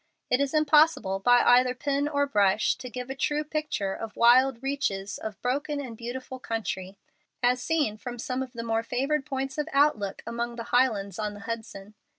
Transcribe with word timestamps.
It 0.31 0.39
is 0.41 0.55
impossible 0.55 1.19
by 1.19 1.43
either 1.43 1.75
pen 1.75 2.07
or 2.07 2.25
brush 2.25 2.73
to 2.73 2.89
give 2.89 3.11
a 3.11 3.15
true 3.15 3.43
picture 3.43 3.93
of 3.93 4.15
wide 4.15 4.63
reaches 4.63 5.19
of 5.19 5.39
broken 5.43 5.79
and 5.79 5.95
beautiful 5.95 6.39
country, 6.39 6.97
as 7.43 7.61
seen 7.61 7.97
from 7.97 8.17
some 8.17 8.41
of 8.41 8.53
the 8.53 8.63
more 8.63 8.81
favored 8.81 9.27
points 9.27 9.59
of 9.59 9.69
outlook 9.71 10.23
among 10.25 10.55
the 10.55 10.63
Highlands 10.73 11.19
on 11.19 11.35
the 11.35 11.41
Hudson. 11.41 11.93